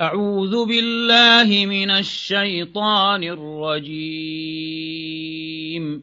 [0.00, 6.02] أعوذ بالله من الشيطان الرجيم.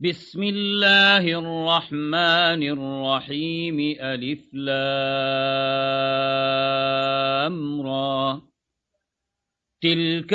[0.00, 3.96] بسم الله الرحمن الرحيم.
[4.00, 4.70] ألف لام
[7.80, 8.42] را.
[9.82, 10.32] تلك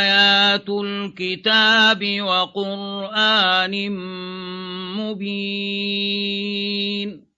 [0.00, 3.90] آيات الكتاب وقرآن
[4.96, 7.31] مبين.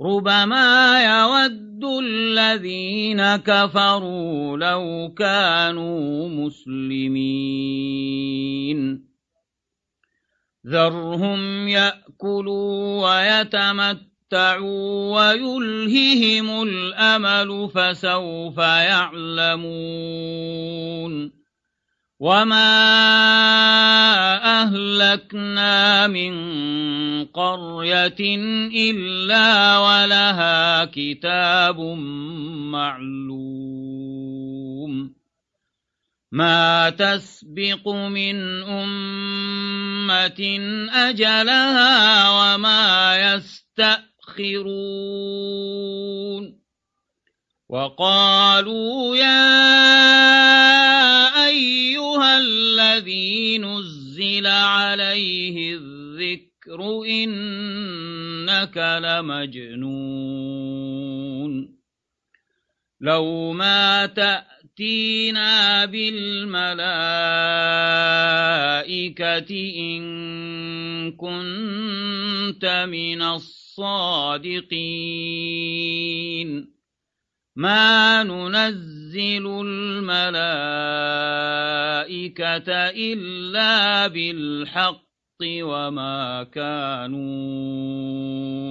[0.00, 7.56] ربما يود الذين كفروا لو كانوا مسلمين
[10.66, 14.06] ذرهم يأكلوا ويتمتعوا
[15.16, 19.76] ويلههم الأمل فسوف يعلمون
[22.20, 22.72] وما
[24.62, 26.34] أهلكنا من
[27.24, 28.20] قرية
[28.72, 31.80] إلا ولها كتاب
[32.72, 33.66] معلوم
[36.32, 40.40] ما تسبق من أمة
[40.92, 44.76] أجلها وما يستأخرون
[47.68, 49.95] وقالوا يا
[58.76, 59.96] إنك لمجنون
[63.00, 66.76] لو ما تأتينا بالملائكة
[69.76, 73.66] إن كنت من الصادقين.
[77.56, 80.32] ما ننزل الملائكة
[82.88, 85.05] إلا بالحق.
[85.42, 87.26] وما كانوا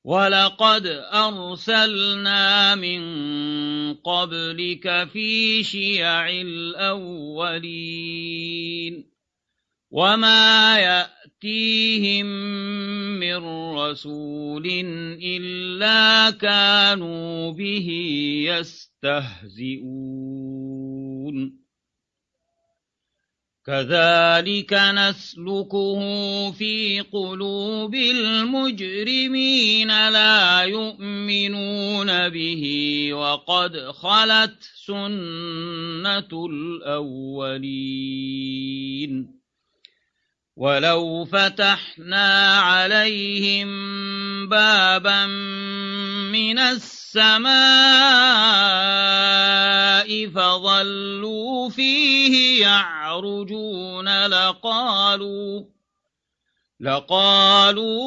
[0.10, 3.02] ولقد أرسلنا من
[3.94, 7.80] قبلك في شيع الأولين
[9.92, 12.26] وما يأتيهم
[13.20, 13.38] من
[13.78, 14.66] رسول
[15.22, 17.88] إلا كانوا به
[18.50, 20.10] يستهزئون
[23.70, 26.02] كذلك نسلكه
[26.52, 32.64] في قلوب المجرمين لا يؤمنون به
[33.14, 37.70] وقد خلت سنة الأولين.
[40.58, 43.70] ولو فتحنا عليهم
[44.50, 45.26] بابا
[46.32, 47.50] من السماء
[50.28, 52.09] فظلوا فيه
[52.60, 55.64] يعرجون لقالوا
[56.80, 58.00] لقالوا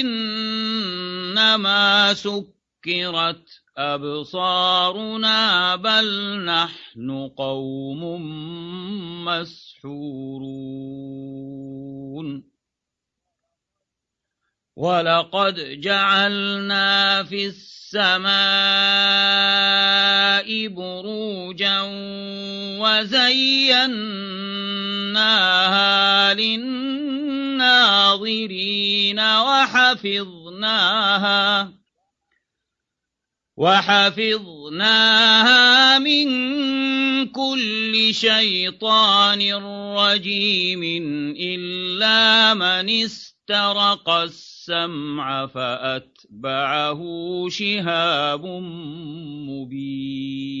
[0.00, 8.02] إنما سكرت أبصارنا بل نحن قوم
[9.24, 11.39] مسحورون.
[14.80, 18.28] ولقد جعلنا في السماء
[20.68, 21.80] بروجا
[22.80, 23.84] وزيناها
[26.34, 27.60] للناظرين
[29.20, 30.60] وحفظناها
[33.60, 35.52] وحفظناها
[35.98, 36.28] من
[37.28, 39.52] كل شيطان
[39.96, 40.82] رجيم
[41.36, 47.00] إلا من استرق السمع فأتبعه
[47.48, 48.46] شهاب
[49.48, 50.60] مبين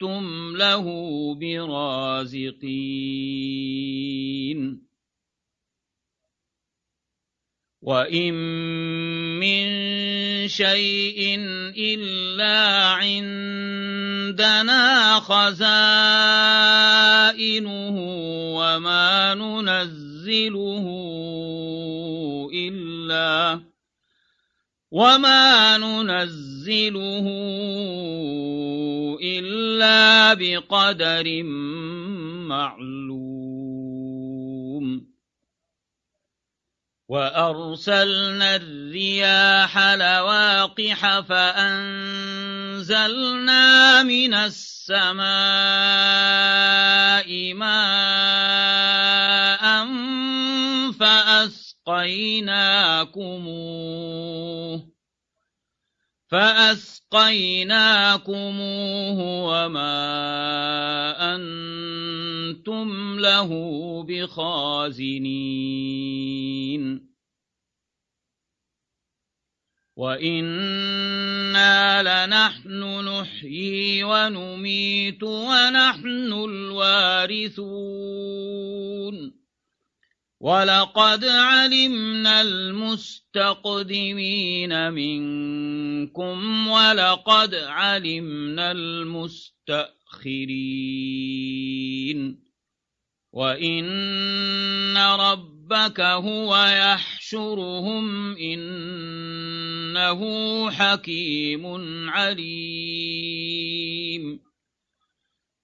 [0.00, 0.84] لستم له
[1.34, 2.50] برازقين.
[7.82, 8.34] وإن
[9.40, 9.68] من
[10.48, 11.36] شيء
[11.76, 12.58] إلا
[13.00, 13.60] عندنا
[15.20, 16.36] خزائنه
[18.56, 20.86] وما ننزله
[22.54, 23.69] إلا
[24.90, 27.26] وما ننزله
[29.22, 31.42] إلا بقدر
[32.50, 33.20] معلوم
[37.08, 42.82] وأرسلنا الرياح لواقح فأنزلنا
[44.02, 45.20] من السماء
[47.54, 48.40] ماء
[50.92, 51.70] فأسقيناكموه
[56.30, 57.18] فأسقيناكموه
[59.44, 59.96] وما
[61.34, 63.50] أنتم له
[64.02, 65.50] بخازنين.
[69.96, 71.46] وإنا
[72.02, 77.80] لنحن نحيي ونميت ونحن الوارثون.
[80.40, 83.92] ولقد علمنا المستقدمين
[84.92, 90.10] منكم ولقد علمنا المستأخرين
[93.32, 100.20] وإن ربك هو يحشرهم إنه
[100.70, 101.66] حكيم
[102.10, 103.60] عليم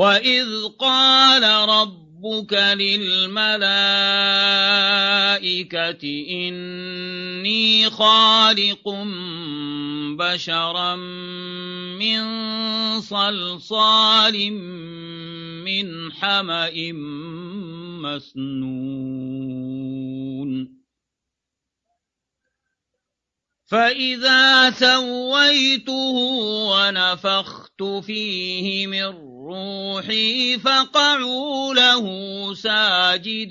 [0.00, 0.48] وإذ
[0.78, 3.62] قال ربك للملائكة
[6.30, 8.88] إني خالق
[10.18, 10.96] بشرا
[12.00, 12.20] من
[13.00, 14.52] صلصال
[15.64, 16.92] من حمأ
[18.00, 19.79] مسنون
[23.70, 26.16] فإذا سويته
[26.70, 29.04] ونفخت فيه من
[29.46, 32.04] روحي فقعوا له
[32.54, 33.50] ساجدين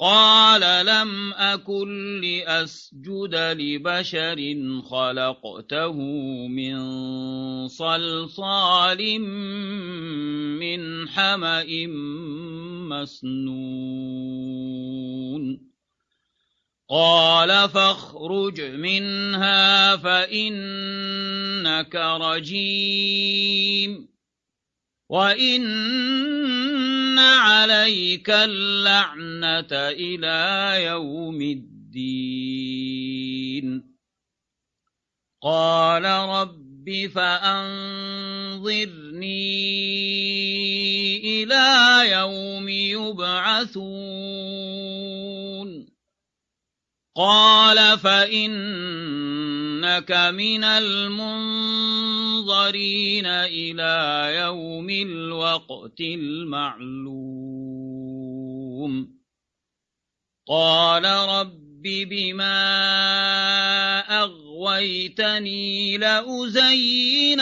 [0.00, 4.54] قال لم أكن لأسجد لبشر
[4.90, 5.96] خلقته
[6.48, 6.78] من
[7.68, 9.18] صلصال
[10.58, 11.86] من حمأ
[12.88, 14.50] مسنون.
[16.90, 24.08] قال فاخرج منها فإنك رجيم.
[25.08, 26.29] وإن
[27.20, 31.80] عليك اللعنة إلى يوم الدين.
[35.42, 37.90] قال رب فأنظرني
[41.42, 43.90] إلى يوم يبعثون.
[47.16, 48.50] قال فإنك
[50.34, 51.26] من المنظرين
[53.26, 57.20] إلى يوم الوقت المعلوم.
[60.48, 62.60] قال رب بما
[64.22, 67.40] أغويتني لأزينن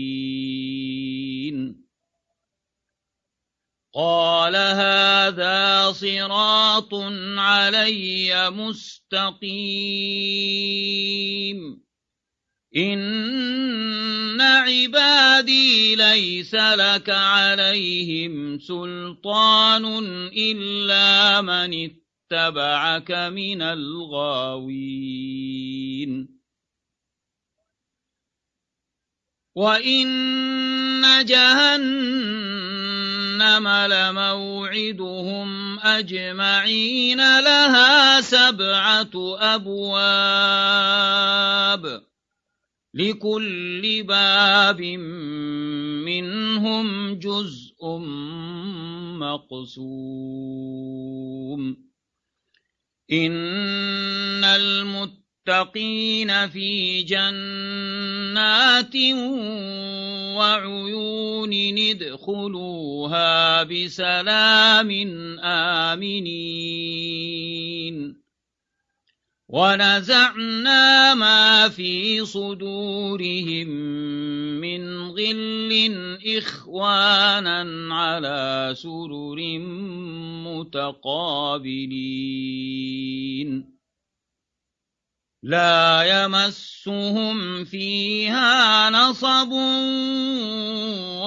[3.94, 6.94] قال هذا صراط
[7.38, 9.52] علي مستقيم.
[12.76, 19.86] إن عبادي ليس لك عليهم سلطان
[20.38, 21.90] إلا من
[22.32, 25.12] اتبعك من الغاوين
[29.56, 32.48] وإن جهنم
[33.68, 35.50] لموعدهم
[35.80, 40.72] أجمعين لها سبعة أبواب
[42.94, 44.82] لكل باب
[46.06, 47.98] منهم جزء
[49.20, 50.72] مقسوم.
[53.12, 58.96] إن المتقين في جنات
[60.38, 64.92] وعيون ادخلوها بسلام
[65.40, 67.12] آمنين.
[69.52, 73.68] ونزعنا ما في صدورهم
[74.64, 75.72] من غل
[76.38, 79.60] إخوانا على سرر
[80.48, 81.92] متقابلين.
[85.44, 89.52] لا يمسهم فيها نصب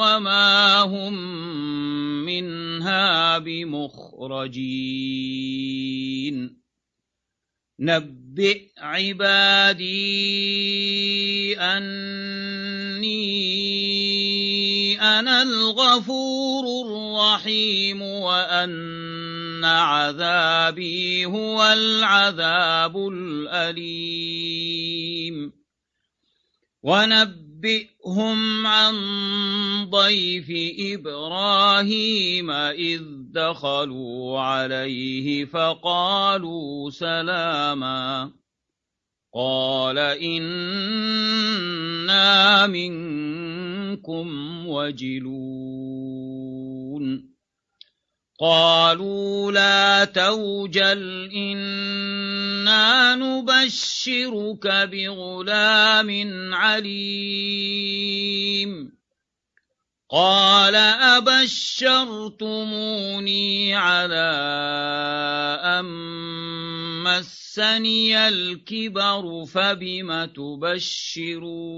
[0.00, 1.14] وما هم
[2.24, 4.64] منها بمخرجين.
[7.80, 9.90] نبئ عبادي
[11.58, 13.14] أني
[15.00, 24.24] أنا الغفور الرحيم وأن عذابي هو العذاب الأليم.
[26.82, 28.94] ونبئ نبئهم عن
[29.90, 30.46] ضيف
[30.78, 33.02] إبراهيم إذ
[33.34, 38.32] دخلوا عليه فقالوا سلاما.
[39.34, 40.66] قال إنا
[42.66, 44.28] منكم
[44.68, 45.44] وجلون.
[48.40, 56.10] قالوا لا توجل إنا نبشرك بغلام
[56.54, 58.04] عليم.
[60.14, 60.74] قال
[61.18, 61.74] أبشرتموني
[63.74, 64.30] على
[65.64, 65.84] أن
[67.02, 71.74] مسني الكبر فبم تبشرون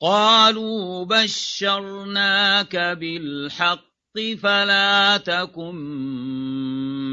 [0.00, 3.84] قالوا بشرناك بالحق
[4.42, 5.74] فلا تكن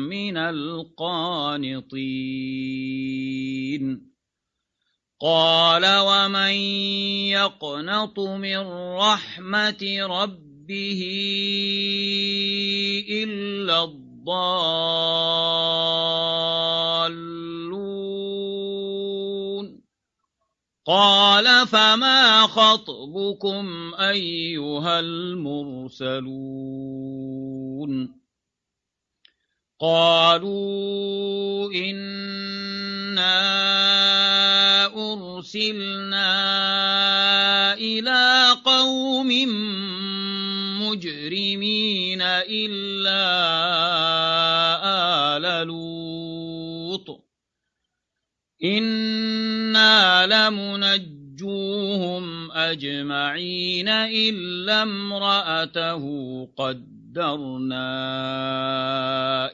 [0.10, 1.78] من القانطين
[5.22, 6.54] قال ومن
[7.34, 8.58] يقنط من
[8.98, 11.02] رحمة ربه
[13.10, 15.08] إلا الضالون
[20.86, 26.18] قال فما خطبكم أيها المرسلون
[29.80, 33.38] قالوا إنا
[35.14, 36.34] أرسلنا
[37.74, 39.28] إلى قوم
[40.82, 43.28] مجرمين إلا
[45.38, 47.24] آل لوط.
[48.64, 56.04] إنا لمنجوهم أجمعين إلا امرأته
[57.18, 57.90] قدرنا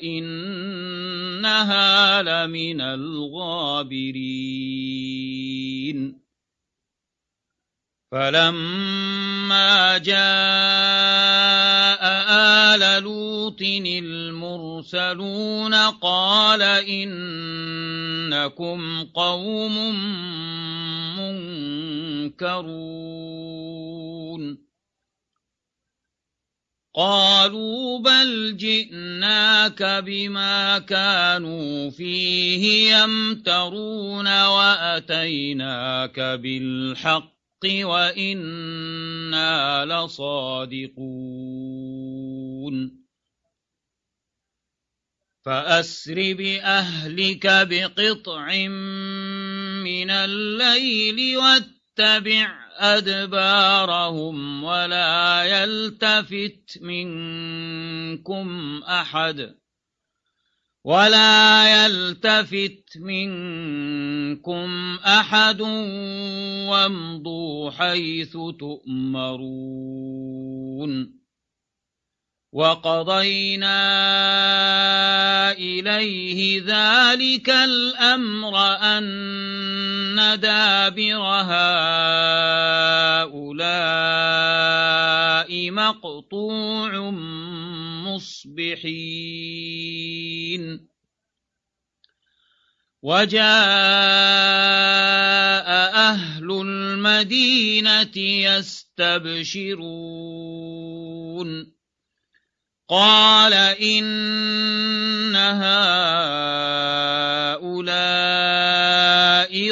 [0.03, 1.87] إنها
[2.21, 4.03] لمن الغابرين
[8.11, 10.23] فلما جاء
[12.75, 19.95] آل لوط المرسلون قال إنكم قوم
[21.17, 22.73] منكرون
[26.95, 37.33] قالوا بل جئناك بما كانوا فيه يمترون وأتيناك بالحق
[37.65, 39.05] وإنا
[39.85, 41.33] لصادقون.
[45.45, 48.67] فأسر بأهلك بقطع
[49.83, 59.55] من الليل واتبع أدبارهم ولا يلتفت منكم أحد
[60.83, 64.69] ولا يلتفت منكم
[65.05, 65.61] أحد
[66.69, 69.53] وامضوا حيث تؤمرون
[72.53, 73.81] وقضينا
[75.51, 81.71] إليه ذلك الأمر أن دابر هؤلاء
[85.71, 87.09] مقطوع
[88.05, 88.93] مصبحين.
[93.01, 93.43] وجاء
[95.95, 99.43] أهل المدينة يستبشرون.
[102.93, 105.73] قال إن هؤلاء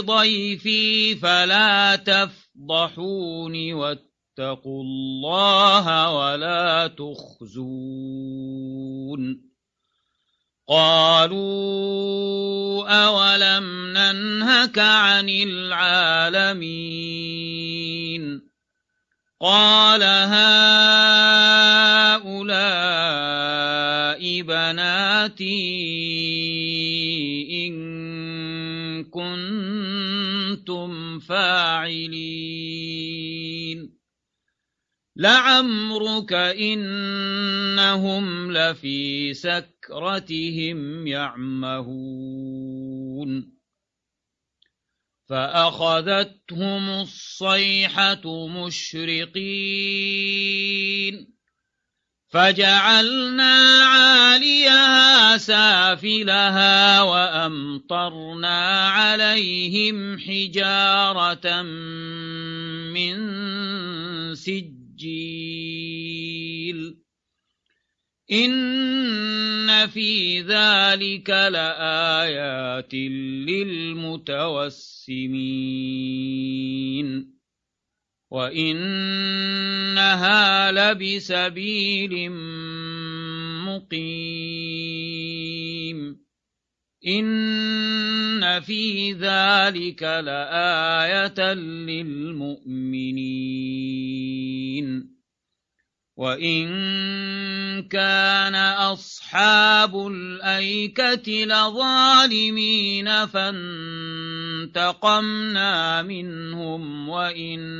[0.01, 8.31] ضيفي فلا تفضحون واتقوا الله ولا تخزون.
[10.69, 11.45] قالوا
[12.89, 16.51] أولم ننهك عن العالمين.
[19.41, 20.51] قال هؤلاء
[24.41, 25.61] بناتي
[27.67, 32.91] إن كنتم فاعلين.
[35.15, 42.81] لعمرك إنهم لفي سكرتهم يعمهون.
[45.31, 49.41] فأخذتهم الصيحة مشرقين.
[52.29, 61.61] فجعلنا عاليها سافلها وأمطرنا عليهم حجارة
[62.91, 63.15] من
[64.35, 65.41] سجيل.
[68.31, 68.90] إن
[69.87, 74.51] في ذلك لآيات للمتوسمين
[78.31, 79.51] وإنها
[80.71, 82.31] لبسبيل
[83.65, 85.11] مقيم
[87.07, 92.81] إن في ذلك لآية للمؤمنين
[96.21, 96.69] وإن
[97.89, 98.55] كان
[98.93, 103.25] أصحاب الأيكة لظالمين
[104.65, 104.81] فانتقمنا
[106.01, 107.79] منهم وإنهما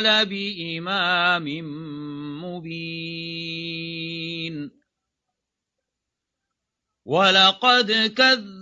[0.00, 1.44] لبإمام
[2.44, 3.52] مبين
[7.04, 8.61] ولقد كذب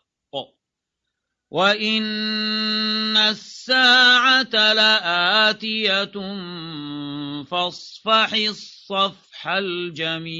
[1.51, 6.11] وإن الساعة لآتية
[7.43, 10.31] فاصفح الصفح الجميل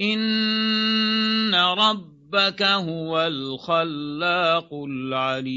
[0.00, 5.56] إن رب ربك هو الخلاق العليم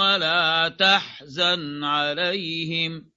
[0.00, 3.10] ولا تحزن عليهم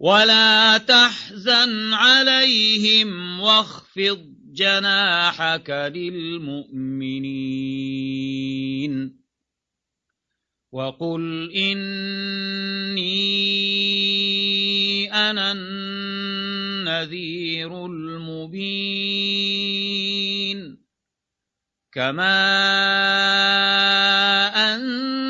[0.00, 7.12] ولا تحزن عليهم واخفض جناحك للمؤمنين.
[10.72, 13.12] وقل إني
[15.14, 17.06] أنا النذير
[17.86, 19.32] المبين.
[21.92, 22.62] كما
[24.52, 25.21] على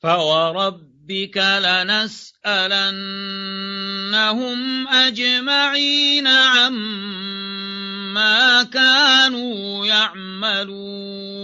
[0.01, 2.47] فوربك لنسألنهم
[4.87, 7.43] أجمعين عما
[8.63, 11.43] كانوا يعملون.